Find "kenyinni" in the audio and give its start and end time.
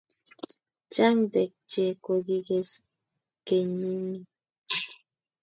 3.47-4.19